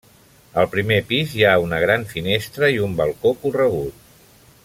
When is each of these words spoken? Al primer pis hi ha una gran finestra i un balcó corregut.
Al 0.61 0.67
primer 0.71 0.95
pis 1.09 1.35
hi 1.39 1.45
ha 1.49 1.59
una 1.65 1.81
gran 1.83 2.07
finestra 2.15 2.71
i 2.77 2.81
un 2.89 2.99
balcó 3.03 3.35
corregut. 3.45 4.11